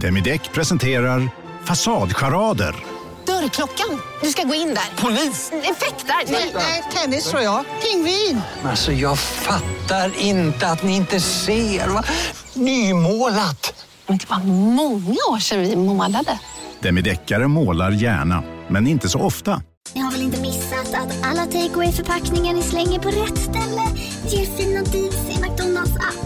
Demideck 0.00 0.52
presenterar 0.52 1.28
Fasadcharader. 1.64 2.74
Dörrklockan. 3.26 4.00
Du 4.22 4.28
ska 4.30 4.42
gå 4.42 4.54
in 4.54 4.68
där. 4.68 5.02
Polis? 5.02 5.52
Effektar? 5.52 6.32
Nej, 6.54 6.82
tennis 6.94 7.30
tror 7.30 7.42
jag. 7.42 7.64
Pingvin. 7.82 8.40
Alltså 8.64 8.92
jag 8.92 9.18
fattar 9.18 10.18
inte 10.18 10.66
att 10.68 10.82
ni 10.82 10.96
inte 10.96 11.20
ser. 11.20 11.88
Va? 11.88 12.04
Nymålat! 12.54 13.84
Men 14.06 14.18
det 14.18 14.30
var 14.30 14.38
många 14.74 15.16
år 15.30 15.38
sedan 15.38 15.60
vi 15.60 15.76
målade. 15.76 16.38
Demideckare 16.80 17.48
målar 17.48 17.90
gärna, 17.90 18.42
men 18.68 18.86
inte 18.86 19.08
så 19.08 19.20
ofta. 19.20 19.62
Ni 19.94 20.00
har 20.00 20.12
väl 20.12 20.22
inte 20.22 20.40
missat 20.40 20.94
att 20.94 21.26
alla 21.26 21.44
takeaway 21.44 21.92
förpackningar 21.92 22.54
ni 22.54 22.62
slänger 22.62 22.98
på 22.98 23.08
rätt 23.08 23.38
ställe 23.38 23.82
ger 24.28 24.56
fina 24.56 24.82
deals 24.82 25.30
i 25.30 25.40
McDonalds 25.40 25.96
app. 25.96 26.25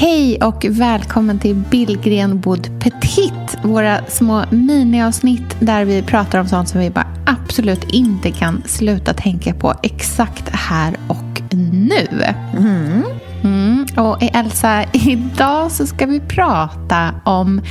Hej 0.00 0.38
och 0.42 0.64
välkommen 0.68 1.38
till 1.38 1.54
Billgren 1.54 2.40
Wood 2.40 2.82
Petit. 2.82 3.58
Våra 3.62 4.04
små 4.04 4.44
miniavsnitt 4.50 5.56
där 5.60 5.84
vi 5.84 6.02
pratar 6.02 6.38
om 6.38 6.46
sånt 6.46 6.68
som 6.68 6.80
vi 6.80 6.90
bara 6.90 7.06
absolut 7.26 7.84
inte 7.92 8.30
kan 8.30 8.62
sluta 8.66 9.14
tänka 9.14 9.54
på 9.54 9.74
exakt 9.82 10.48
här 10.48 10.96
och 11.08 11.42
nu. 11.52 12.24
Mm. 12.56 13.04
Mm. 13.44 13.86
Och 13.96 14.22
Elsa, 14.22 14.84
idag 14.92 15.72
så 15.72 15.86
ska 15.86 16.06
vi 16.06 16.20
prata 16.20 17.14
om 17.24 17.62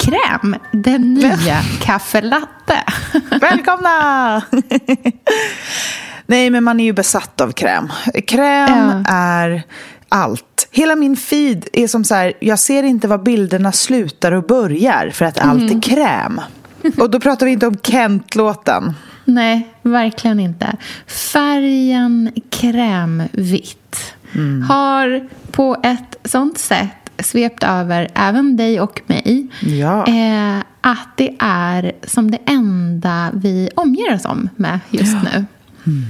kräm, 0.00 0.56
den 0.72 1.14
nya 1.14 1.62
kaffelatte. 1.80 2.82
Välkomna! 3.40 4.42
Nej, 6.26 6.50
men 6.50 6.64
man 6.64 6.80
är 6.80 6.84
ju 6.84 6.92
besatt 6.92 7.40
av 7.40 7.52
kräm. 7.52 7.92
Kräm 8.26 9.04
ja. 9.06 9.12
är 9.14 9.62
allt. 10.12 10.68
Hela 10.70 10.96
min 10.96 11.16
feed 11.16 11.68
är 11.72 11.88
som 11.88 12.04
så 12.04 12.14
här, 12.14 12.32
jag 12.40 12.58
ser 12.58 12.82
inte 12.82 13.08
var 13.08 13.18
bilderna 13.18 13.72
slutar 13.72 14.32
och 14.32 14.46
börjar 14.46 15.10
för 15.10 15.24
att 15.24 15.38
allt 15.38 15.62
mm. 15.62 15.76
är 15.76 15.82
kräm. 15.82 16.40
Och 16.98 17.10
då 17.10 17.20
pratar 17.20 17.46
vi 17.46 17.52
inte 17.52 17.66
om 17.66 17.76
Kent-låten. 17.82 18.94
Nej, 19.24 19.68
verkligen 19.82 20.40
inte. 20.40 20.76
Färgen 21.06 22.32
krämvitt 22.50 24.14
mm. 24.32 24.62
har 24.62 25.28
på 25.50 25.76
ett 25.82 26.16
sånt 26.24 26.58
sätt 26.58 26.88
svept 27.18 27.62
över 27.62 28.08
även 28.14 28.56
dig 28.56 28.80
och 28.80 29.00
mig. 29.06 29.48
Ja. 29.60 30.06
Eh, 30.06 30.62
att 30.80 31.16
det 31.16 31.36
är 31.38 31.92
som 32.06 32.30
det 32.30 32.38
enda 32.46 33.30
vi 33.34 33.70
omger 33.74 34.14
oss 34.14 34.24
om 34.24 34.48
med 34.56 34.80
just 34.90 35.12
ja. 35.12 35.20
nu. 35.22 35.44
Mm. 35.86 36.04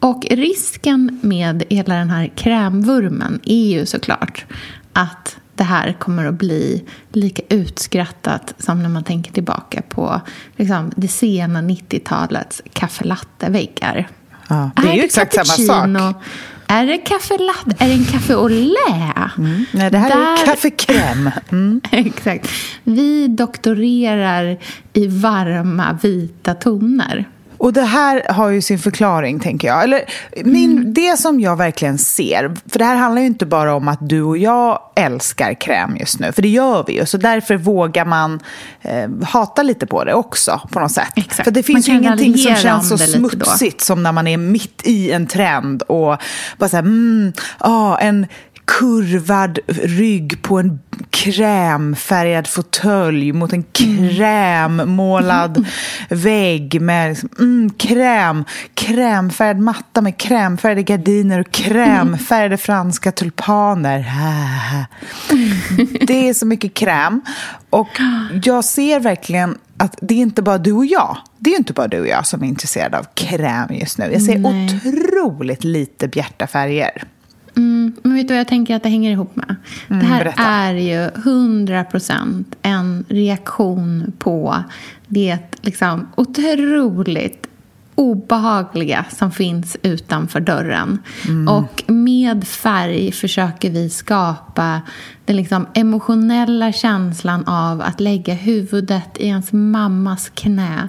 Och 0.00 0.26
risken 0.30 1.18
med 1.22 1.64
hela 1.68 1.94
den 1.94 2.10
här 2.10 2.32
krämvurmen 2.36 3.40
är 3.44 3.78
ju 3.78 3.86
såklart 3.86 4.46
att 4.92 5.36
det 5.54 5.64
här 5.64 5.92
kommer 5.92 6.24
att 6.24 6.34
bli 6.34 6.84
lika 7.12 7.42
utskrattat 7.48 8.54
som 8.58 8.82
när 8.82 8.88
man 8.88 9.04
tänker 9.04 9.32
tillbaka 9.32 9.82
på 9.88 10.20
liksom, 10.56 10.92
det 10.96 11.08
sena 11.08 11.62
90-talets 11.62 12.62
kaffelatteväggar. 12.72 14.08
Ja, 14.48 14.70
det 14.76 14.82
är, 14.82 14.92
är 14.92 14.96
ju 14.96 15.02
exakt 15.02 15.34
samma 15.46 15.84
sak. 15.84 16.16
Är 16.70 16.86
det 16.86 16.98
kaffe 16.98 17.38
latte? 17.38 17.84
Är 17.84 17.88
det 17.88 17.94
en 17.94 18.04
kaffe 18.04 18.34
au 18.34 18.48
lait? 18.48 19.38
Mm. 19.38 19.64
Nej, 19.72 19.90
det 19.90 19.98
här 19.98 20.08
Där... 20.08 20.42
är 20.42 20.46
kaffekräm. 20.46 21.30
Mm. 21.52 21.80
exakt. 21.90 22.48
Vi 22.84 23.28
doktorerar 23.28 24.58
i 24.92 25.06
varma 25.06 25.98
vita 26.02 26.54
toner. 26.54 27.28
Och 27.58 27.72
det 27.72 27.82
här 27.82 28.32
har 28.32 28.48
ju 28.48 28.62
sin 28.62 28.78
förklaring, 28.78 29.40
tänker 29.40 29.68
jag. 29.68 29.84
Eller, 29.84 30.04
min, 30.44 30.78
mm. 30.78 30.94
Det 30.94 31.18
som 31.18 31.40
jag 31.40 31.56
verkligen 31.56 31.98
ser, 31.98 32.56
för 32.70 32.78
det 32.78 32.84
här 32.84 32.96
handlar 32.96 33.22
ju 33.22 33.26
inte 33.26 33.46
bara 33.46 33.74
om 33.74 33.88
att 33.88 34.08
du 34.08 34.22
och 34.22 34.38
jag 34.38 34.80
älskar 34.96 35.54
kräm 35.54 35.96
just 35.96 36.20
nu, 36.20 36.32
för 36.32 36.42
det 36.42 36.48
gör 36.48 36.84
vi 36.86 36.92
ju. 36.92 37.06
Så 37.06 37.16
därför 37.16 37.56
vågar 37.56 38.04
man 38.04 38.40
eh, 38.82 39.10
hata 39.24 39.62
lite 39.62 39.86
på 39.86 40.04
det 40.04 40.14
också, 40.14 40.60
på 40.72 40.80
något 40.80 40.92
sätt. 40.92 41.12
Exakt. 41.16 41.44
För 41.44 41.50
det 41.50 41.62
finns 41.62 41.88
ju 41.88 41.92
ingenting 41.92 42.38
som 42.38 42.54
känns 42.54 42.88
så 42.88 42.98
smutsigt 42.98 43.80
som 43.80 44.02
när 44.02 44.12
man 44.12 44.26
är 44.26 44.36
mitt 44.36 44.82
i 44.84 45.12
en 45.12 45.26
trend 45.26 45.82
och 45.82 46.16
bara 46.58 46.68
så 46.68 46.76
här, 46.76 46.82
mm, 46.82 47.32
ah, 47.58 47.98
en 47.98 48.26
kurvad 48.68 49.58
rygg 49.66 50.42
på 50.42 50.58
en 50.58 50.80
krämfärgad 51.10 52.46
fåtölj 52.46 53.32
mot 53.32 53.52
en 53.52 53.62
krämmålad 53.62 55.56
mm. 55.56 55.70
vägg 56.08 56.80
med 56.80 57.08
liksom, 57.08 57.28
mm, 57.38 57.70
kräm, 57.70 58.44
krämfärgad 58.74 59.58
matta 59.58 60.00
med 60.00 60.18
krämfärgade 60.18 60.82
gardiner 60.82 61.40
och 61.40 61.50
krämfärgade 61.50 62.56
franska 62.56 63.12
tulpaner. 63.12 63.98
Det 66.06 66.28
är 66.28 66.34
så 66.34 66.46
mycket 66.46 66.74
kräm. 66.74 67.20
Och 67.70 67.88
jag 68.42 68.64
ser 68.64 69.00
verkligen 69.00 69.58
att 69.76 69.98
det 70.00 70.14
är 70.14 70.18
inte 70.18 70.42
bara 70.42 70.58
du 70.58 70.72
och 70.72 70.86
jag. 70.86 71.16
Det 71.38 71.50
är 71.50 71.58
inte 71.58 71.72
bara 71.72 71.88
du 71.88 72.00
och 72.00 72.08
jag 72.08 72.26
som 72.26 72.42
är 72.42 72.46
intresserade 72.46 72.98
av 72.98 73.06
kräm 73.14 73.74
just 73.74 73.98
nu. 73.98 74.10
Jag 74.12 74.22
ser 74.22 74.38
Nej. 74.38 74.66
otroligt 74.66 75.64
lite 75.64 76.08
bjärta 76.08 76.46
färger. 76.46 77.04
Mm, 77.58 77.92
men 78.02 78.14
vet 78.14 78.28
du 78.28 78.34
vad 78.34 78.40
jag 78.40 78.48
tänker 78.48 78.76
att 78.76 78.82
det 78.82 78.88
hänger 78.88 79.10
ihop 79.10 79.36
med? 79.36 79.56
Mm, 79.88 80.00
det 80.00 80.06
här 80.06 80.24
berätta. 80.24 80.42
är 80.42 80.74
ju 80.74 81.08
100% 81.08 82.44
en 82.62 83.04
reaktion 83.08 84.12
på 84.18 84.62
det 85.06 85.38
liksom 85.60 86.08
otroligt 86.14 87.47
obehagliga 87.98 89.04
som 89.10 89.30
finns 89.30 89.76
utanför 89.82 90.40
dörren. 90.40 90.98
Mm. 91.28 91.48
Och 91.48 91.84
med 91.86 92.48
färg 92.48 93.12
försöker 93.12 93.70
vi 93.70 93.90
skapa 93.90 94.80
den 95.24 95.36
liksom 95.36 95.66
emotionella 95.74 96.72
känslan 96.72 97.44
av 97.46 97.80
att 97.80 98.00
lägga 98.00 98.34
huvudet 98.34 99.18
i 99.18 99.26
ens 99.26 99.52
mammas 99.52 100.30
knä 100.34 100.88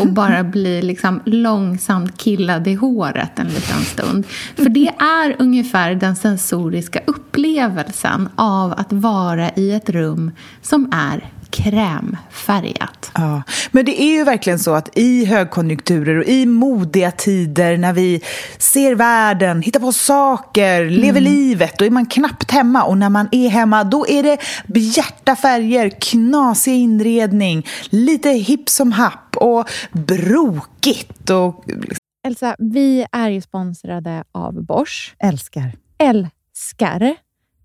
och 0.00 0.08
bara 0.12 0.44
bli 0.44 0.82
liksom 0.82 1.20
långsamt 1.24 2.18
killad 2.18 2.68
i 2.68 2.74
håret 2.74 3.38
en 3.38 3.48
liten 3.48 3.80
stund. 3.80 4.26
För 4.56 4.68
det 4.68 4.88
är 4.98 5.36
ungefär 5.38 5.94
den 5.94 6.16
sensoriska 6.16 7.00
upplevelsen 7.06 8.28
av 8.36 8.72
att 8.72 8.92
vara 8.92 9.50
i 9.50 9.72
ett 9.72 9.90
rum 9.90 10.30
som 10.62 10.92
är 10.92 11.32
krämfärgat. 11.50 13.10
Ja, 13.14 13.42
men 13.70 13.84
det 13.84 14.02
är 14.02 14.12
ju 14.12 14.24
verkligen 14.24 14.58
så 14.58 14.74
att 14.74 14.98
i 14.98 15.24
högkonjunkturer 15.24 16.18
och 16.18 16.24
i 16.24 16.46
modiga 16.46 17.10
tider 17.10 17.76
när 17.76 17.92
vi 17.92 18.22
ser 18.58 18.94
världen, 18.94 19.62
hittar 19.62 19.80
på 19.80 19.92
saker, 19.92 20.82
mm. 20.82 20.94
lever 20.94 21.20
livet, 21.20 21.78
då 21.78 21.84
är 21.84 21.90
man 21.90 22.06
knappt 22.06 22.50
hemma. 22.50 22.84
Och 22.84 22.98
när 22.98 23.08
man 23.08 23.28
är 23.32 23.48
hemma, 23.48 23.84
då 23.84 24.08
är 24.08 24.22
det 24.22 24.38
bjärta 24.66 25.36
färger, 25.36 25.90
knasig 25.90 26.74
inredning, 26.74 27.66
lite 27.90 28.30
hipp 28.30 28.68
som 28.68 28.92
happ 28.92 29.36
och 29.36 29.68
brokigt. 29.92 31.30
Och... 31.30 31.64
Elsa, 32.26 32.56
vi 32.58 33.06
är 33.12 33.28
ju 33.28 33.40
sponsrade 33.40 34.24
av 34.32 34.64
Bosch. 34.64 35.14
Älskar. 35.18 35.72
Älskar 35.98 37.16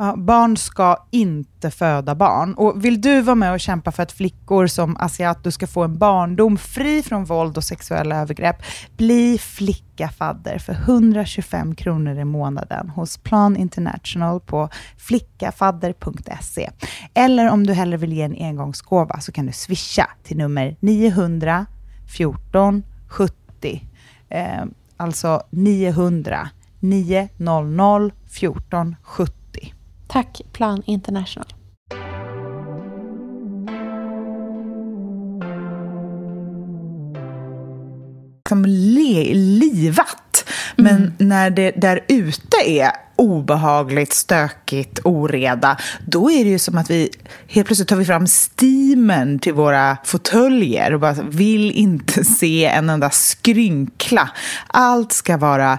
Ja, 0.00 0.16
barn 0.16 0.56
ska 0.56 0.96
inte 1.10 1.70
föda 1.70 2.14
barn. 2.14 2.54
Och 2.54 2.84
vill 2.84 3.00
du 3.00 3.20
vara 3.20 3.34
med 3.34 3.52
och 3.52 3.60
kämpa 3.60 3.92
för 3.92 4.02
att 4.02 4.12
flickor 4.12 4.66
som 4.66 4.96
Asiato 4.96 5.50
ska 5.50 5.66
få 5.66 5.84
en 5.84 5.98
barndom 5.98 6.58
fri 6.58 7.02
från 7.02 7.24
våld 7.24 7.56
och 7.56 7.64
sexuella 7.64 8.16
övergrepp, 8.16 8.56
bli 8.96 9.38
flicka 9.38 10.08
fadder 10.08 10.58
för 10.58 10.72
125 10.72 11.74
kronor 11.74 12.18
i 12.18 12.24
månaden 12.24 12.88
hos 12.88 13.18
Plan 13.18 13.56
International 13.56 14.40
på 14.40 14.68
flickafadder.se. 14.96 16.70
Eller 17.14 17.50
om 17.50 17.66
du 17.66 17.72
hellre 17.72 17.96
vill 17.96 18.12
ge 18.12 18.22
en 18.22 18.36
engångsgåva 18.38 19.20
så 19.20 19.32
kan 19.32 19.46
du 19.46 19.52
swisha 19.52 20.10
till 20.22 20.36
nummer 20.36 20.76
900 20.80 21.66
14 22.16 22.82
70. 23.08 23.88
Eh, 24.28 24.64
alltså 24.96 25.42
900 25.50 26.48
900 26.80 28.10
14 28.30 28.96
70. 29.02 29.32
Tack 30.08 30.40
Plan 30.52 30.82
International. 30.86 31.46
Liksom 38.36 38.64
le, 38.66 39.34
livat. 39.34 40.44
Men 40.76 40.96
mm. 40.96 41.12
när 41.18 41.50
det 41.50 41.70
där 41.70 42.00
ute 42.08 42.56
är 42.66 42.90
obehagligt, 43.16 44.12
stökigt, 44.12 44.98
oreda, 45.04 45.76
då 46.06 46.30
är 46.30 46.44
det 46.44 46.50
ju 46.50 46.58
som 46.58 46.78
att 46.78 46.90
vi 46.90 47.10
helt 47.48 47.66
plötsligt 47.66 47.88
tar 47.88 47.96
vi 47.96 48.04
fram 48.04 48.26
steamen 48.26 49.38
till 49.38 49.54
våra 49.54 49.96
fåtöljer 50.04 50.94
och 50.94 51.00
bara 51.00 51.12
vill 51.12 51.70
inte 51.70 52.24
se 52.38 52.64
en 52.64 52.90
enda 52.90 53.10
skrynkla. 53.10 54.30
Allt 54.66 55.12
ska 55.12 55.36
vara 55.36 55.78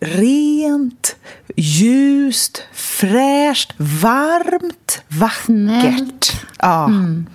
rent, 0.00 1.16
ljust, 1.56 2.62
fräscht, 2.72 3.74
varmt, 3.76 5.02
vackert. 5.08 6.42
Ja. 6.58 6.84
Mm. 6.84 7.26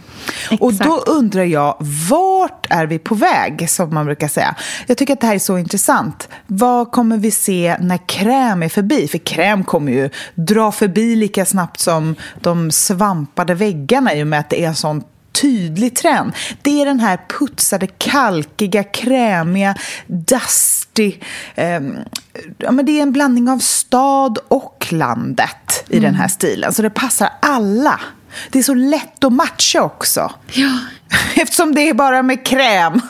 Och 0.59 0.73
då 0.73 0.97
undrar 0.97 1.43
jag, 1.43 1.75
vart 2.09 2.67
är 2.69 2.85
vi 2.85 2.99
på 2.99 3.15
väg, 3.15 3.69
som 3.69 3.93
man 3.93 4.05
brukar 4.05 4.27
säga? 4.27 4.55
Jag 4.87 4.97
tycker 4.97 5.13
att 5.13 5.21
det 5.21 5.27
här 5.27 5.35
är 5.35 5.39
så 5.39 5.57
intressant. 5.57 6.29
Vad 6.47 6.91
kommer 6.91 7.17
vi 7.17 7.31
se 7.31 7.77
när 7.79 8.07
kräm 8.07 8.63
är 8.63 8.69
förbi? 8.69 9.07
För 9.07 9.17
kräm 9.17 9.63
kommer 9.63 9.91
ju 9.91 10.09
dra 10.35 10.71
förbi 10.71 11.15
lika 11.15 11.45
snabbt 11.45 11.79
som 11.79 12.15
de 12.41 12.71
svampade 12.71 13.55
väggarna 13.55 14.15
i 14.15 14.23
och 14.23 14.27
med 14.27 14.39
att 14.39 14.49
det 14.49 14.63
är 14.63 14.67
en 14.67 14.75
sån 14.75 15.03
tydlig 15.41 15.95
trend. 15.95 16.31
Det 16.61 16.81
är 16.81 16.85
den 16.85 16.99
här 16.99 17.19
putsade, 17.39 17.87
kalkiga, 17.87 18.83
krämiga, 18.83 19.75
dusty. 20.93 21.19
Eh, 21.55 21.81
ja, 22.57 22.71
men 22.71 22.85
det 22.85 22.91
är 22.91 23.01
en 23.01 23.11
blandning 23.11 23.49
av 23.49 23.57
stad 23.57 24.37
och 24.47 24.87
landet 24.91 25.85
i 25.89 25.97
mm. 25.97 26.03
den 26.03 26.15
här 26.15 26.27
stilen. 26.27 26.73
Så 26.73 26.81
det 26.81 26.89
passar 26.89 27.29
alla. 27.39 27.99
Det 28.49 28.59
är 28.59 28.63
så 28.63 28.73
lätt 28.73 29.23
att 29.23 29.33
matcha 29.33 29.81
också. 29.81 30.31
Ja. 30.53 30.79
Eftersom 31.35 31.75
det 31.75 31.89
är 31.89 31.93
bara 31.93 32.21
med 32.21 32.45
kräm. 32.45 33.01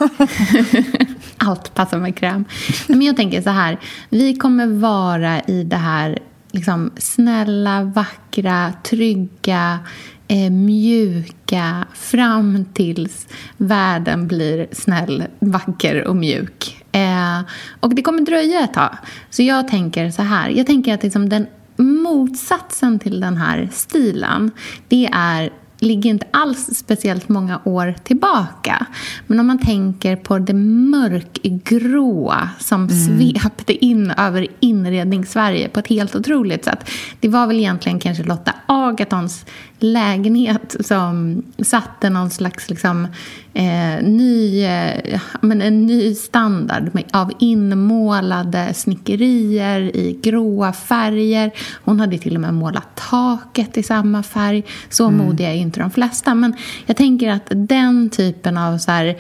Allt 1.38 1.74
passar 1.74 1.98
med 1.98 2.18
kräm. 2.18 2.46
Men 2.88 3.02
jag 3.02 3.16
tänker 3.16 3.42
så 3.42 3.50
här. 3.50 3.80
Vi 4.10 4.36
kommer 4.36 4.68
vara 4.68 5.42
i 5.42 5.64
det 5.64 5.78
här 5.78 6.20
liksom, 6.52 6.92
snälla, 6.98 7.84
vackra, 7.84 8.74
trygga, 8.84 9.80
eh, 10.28 10.52
mjuka 10.52 11.86
fram 11.94 12.66
tills 12.74 13.28
världen 13.58 14.28
blir 14.28 14.68
snäll, 14.72 15.24
vacker 15.40 16.08
och 16.08 16.16
mjuk. 16.16 16.79
Eh, 16.92 17.40
och 17.80 17.96
det 17.96 18.02
kommer 18.02 18.22
dröja 18.22 18.64
ett 18.64 18.74
tag. 18.74 18.98
Så 19.30 19.44
jag 19.44 19.68
tänker 19.68 20.12
så 20.12 20.22
här. 20.22 20.50
Jag 20.50 20.68
tänker 20.68 20.94
att 20.94 21.04
liksom 21.04 21.30
den 21.30 21.48
motsatsen 21.78 23.00
till 23.00 23.20
den 23.20 23.38
här 23.38 23.70
stilen, 23.72 24.52
det 24.88 25.10
är 25.14 25.50
ligger 25.82 26.10
inte 26.10 26.26
alls 26.32 26.70
speciellt 26.74 27.30
många 27.30 27.62
år 27.64 27.96
tillbaka. 28.04 28.86
Men 29.28 29.40
om 29.40 29.48
man 29.48 29.60
tänker 29.60 30.16
på 30.16 30.40
det 30.40 30.54
mörkgråa 30.54 32.50
som 32.60 32.88
mm. 32.88 32.90
svepte 32.90 33.86
in 33.86 34.12
över 34.12 34.48
inrednings-Sverige 34.60 35.70
på 35.70 35.80
ett 35.80 35.88
helt 35.88 36.16
otroligt 36.16 36.66
sätt. 36.66 36.90
Det 37.20 37.28
var 37.28 37.48
väl 37.48 37.58
egentligen 37.58 38.00
kanske 38.00 38.24
Lotta 38.24 38.54
Agatons 38.72 39.46
lägenhet 39.80 40.76
som 40.80 41.44
satte 41.58 42.10
någon 42.10 42.30
slags 42.30 42.70
liksom, 42.70 43.08
eh, 43.54 44.04
ny, 44.04 44.64
eh, 44.64 45.22
men 45.42 45.62
en 45.62 45.86
ny 45.86 46.16
standard 46.16 46.90
med, 46.94 47.04
av 47.14 47.32
inmålade 47.40 48.74
snickerier 48.74 49.96
i 49.96 50.20
gråa 50.24 50.74
färger. 50.74 51.52
Hon 51.84 52.00
hade 52.00 52.18
till 52.18 52.36
och 52.36 52.42
med 52.42 52.54
målat 52.54 52.96
taket 52.96 53.78
i 53.78 53.84
samma 53.84 54.24
färg. 54.24 54.64
Så 54.90 55.08
mm. 55.08 55.26
modiga 55.26 55.54
är 55.54 55.58
inte 55.58 55.80
de 55.80 55.92
flesta. 55.92 56.36
Men 56.36 56.54
jag 56.86 56.98
tänker 56.98 57.32
att 57.32 57.48
den 57.50 58.10
typen 58.10 58.58
av 58.58 58.78
så 58.78 58.92
här, 58.92 59.16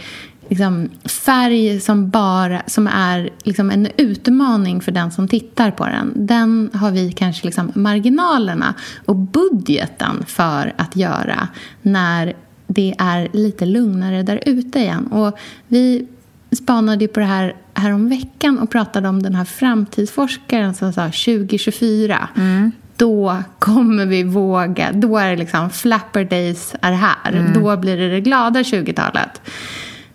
liksom, 0.49 0.89
färg 1.05 1.79
som, 1.79 2.09
bara, 2.09 2.61
som 2.67 2.87
är 2.87 3.29
liksom 3.43 3.71
en 3.71 3.87
utmaning 3.97 4.81
för 4.81 4.91
den 4.91 5.11
som 5.11 5.27
tittar 5.27 5.71
på 5.71 5.85
den. 5.85 6.11
Den 6.15 6.69
har 6.73 6.91
vi 6.91 7.11
kanske 7.11 7.45
liksom 7.45 7.71
marginalerna 7.75 8.73
och 9.05 9.15
budgeten 9.15 10.25
för 10.27 10.73
att 10.77 10.95
göra 10.95 11.47
när 11.81 12.33
det 12.67 12.95
är 12.97 13.27
lite 13.33 13.65
lugnare 13.65 14.23
där 14.23 14.39
ute 14.45 14.79
igen. 14.79 15.07
Och 15.07 15.39
vi 15.67 16.07
spanade 16.51 17.07
på 17.07 17.19
det 17.19 17.25
här 17.25 17.55
häromveckan 17.73 18.59
och 18.59 18.69
pratade 18.69 19.09
om 19.09 19.23
den 19.23 19.35
här 19.35 19.45
framtidsforskaren 19.45 20.73
som 20.73 20.93
sa 20.93 21.05
2024. 21.05 22.29
Mm 22.35 22.71
då 22.99 23.43
kommer 23.59 24.05
vi 24.05 24.23
våga. 24.23 24.91
Då 24.91 25.17
är 25.17 25.29
det 25.29 25.35
liksom 25.35 25.69
Flapper 25.69 26.23
Days 26.23 26.75
är 26.81 26.91
här. 26.91 27.31
Mm. 27.31 27.53
Då 27.53 27.77
blir 27.77 27.97
det 27.97 28.09
det 28.09 28.21
glada 28.21 28.61
20-talet. 28.61 29.41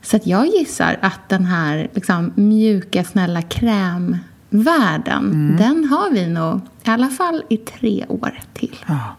Så 0.05 0.17
att 0.17 0.27
jag 0.27 0.47
gissar 0.47 0.99
att 1.03 1.29
den 1.29 1.45
här 1.45 1.89
liksom, 1.93 2.33
mjuka, 2.35 3.05
snälla 3.05 3.43
krämvärlden, 3.43 5.25
mm. 5.33 5.57
den 5.57 5.85
har 5.85 6.11
vi 6.11 6.27
nog 6.27 6.61
i 6.85 6.91
alla 6.91 7.09
fall 7.09 7.43
i 7.49 7.57
tre 7.57 8.05
år 8.09 8.41
till. 8.55 8.77
Ja. 8.87 9.17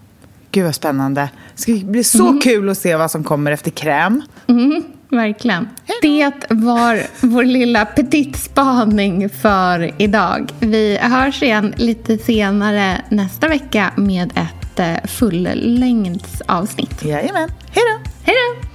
Gud 0.51 0.65
vad 0.65 0.75
spännande. 0.75 1.29
Det 1.55 1.61
ska 1.61 1.73
bli 1.73 2.03
så 2.03 2.27
mm. 2.27 2.41
kul 2.41 2.69
att 2.69 2.77
se 2.77 2.95
vad 2.95 3.11
som 3.11 3.23
kommer 3.23 3.51
efter 3.51 3.71
kräm. 3.71 4.21
Mm, 4.47 4.83
verkligen. 5.09 5.69
Det 6.01 6.33
var 6.49 7.01
vår 7.21 7.43
lilla 7.43 7.85
petitspaning 7.85 9.29
för 9.29 9.91
idag. 10.01 10.51
Vi 10.59 10.97
hörs 10.97 11.43
igen 11.43 11.73
lite 11.77 12.17
senare 12.17 13.01
nästa 13.09 13.47
vecka 13.47 13.91
med 13.95 14.31
ett 14.35 14.79
eh, 14.79 15.09
fullängdsavsnitt. 15.09 17.05
Jajamän. 17.05 17.49
Hej 17.71 17.83
då! 17.93 18.09
Hej 18.23 18.35
då! 18.35 18.74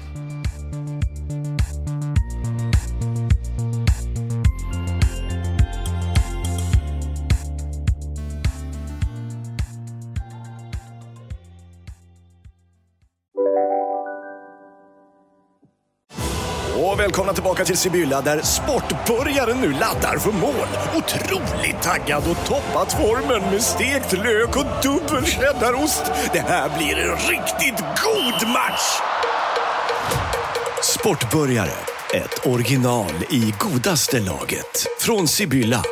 Till 17.70 17.78
Sibylla 17.78 18.20
där 18.20 18.42
sportbörjaren 18.42 19.60
nu 19.60 19.72
laddar 19.72 20.18
för 20.18 20.32
mål. 20.32 20.68
Otroligt 20.94 21.82
taggad 21.82 22.22
och 22.30 22.46
toppat 22.46 22.92
formen 22.92 23.50
med 23.50 23.62
stekt 23.62 24.12
lök 24.12 24.56
och 24.56 24.66
dubbel 24.82 25.24
cheddarost. 25.24 26.02
Det 26.32 26.40
här 26.40 26.78
blir 26.78 26.98
en 26.98 27.16
riktigt 27.16 27.84
god 28.04 28.48
match! 28.48 29.00
Sportbörjare, 30.82 31.72
ett 32.14 32.46
original 32.46 33.12
i 33.30 33.54
godaste 33.58 34.20
laget. 34.20 34.86
Från 35.00 35.28
Sibylla. 35.28 35.84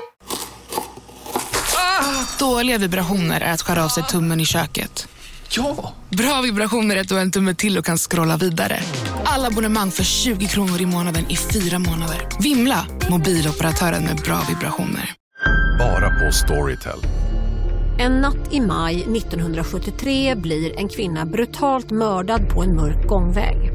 Ah, 1.76 2.38
dåliga 2.38 2.78
vibrationer 2.78 3.40
är 3.40 3.52
att 3.52 3.62
skära 3.62 3.84
av 3.84 3.88
sig 3.88 4.02
tummen 4.02 4.40
i 4.40 4.46
köket. 4.46 5.08
Ja! 5.50 5.92
Bra 6.08 6.40
vibrationer 6.42 6.96
är 6.96 7.00
ett 7.00 7.12
och 7.12 7.20
en 7.20 7.30
tumme 7.30 7.54
till 7.54 7.78
och 7.78 7.84
kan 7.84 7.98
scrolla 7.98 8.36
vidare. 8.36 8.80
Alla 9.24 9.48
abonnemang 9.48 9.90
för 9.90 10.04
20 10.04 10.46
kronor 10.46 10.80
i 10.80 10.86
månaden 10.86 11.24
i 11.30 11.36
fyra 11.36 11.78
månader. 11.78 12.28
Vimla! 12.40 12.86
Mobiloperatören 13.10 14.04
med 14.04 14.16
bra 14.16 14.40
vibrationer. 14.48 15.10
Bara 15.78 16.10
på 16.10 16.32
Storytel. 16.32 16.98
En 17.98 18.12
natt 18.12 18.52
i 18.52 18.60
maj 18.60 19.02
1973 19.16 20.34
blir 20.34 20.78
en 20.78 20.88
kvinna 20.88 21.26
brutalt 21.26 21.90
mördad 21.90 22.48
på 22.48 22.62
en 22.62 22.76
mörk 22.76 23.06
gångväg. 23.06 23.70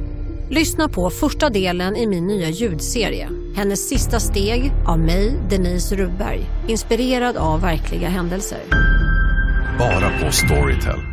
Lyssna 0.50 0.90
på 0.90 1.10
första 1.10 1.50
delen 1.50 1.96
i 1.96 2.08
min 2.08 2.28
nya 2.28 2.50
ljudserie. 2.50 3.30
Hennes 3.56 3.90
sista 3.90 4.20
steg 4.20 4.72
av 4.88 5.00
mig, 5.00 5.40
Denise 5.50 5.96
Rubberg. 5.96 6.46
Inspirerad 6.68 7.38
av 7.38 7.62
verkliga 7.62 8.10
händelser. 8.10 8.60
Bara 9.80 10.10
på 10.20 10.32
Storytel. 10.32 11.13